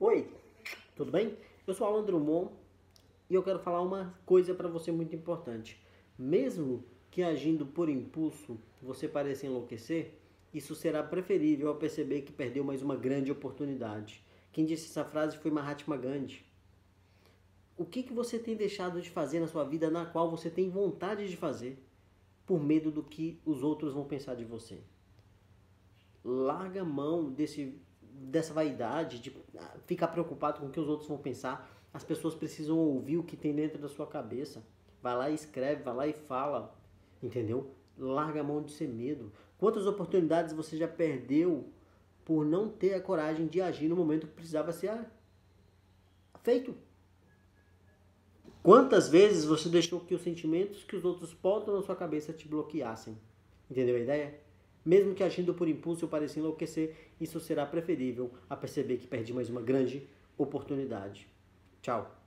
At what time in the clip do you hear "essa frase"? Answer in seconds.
14.88-15.36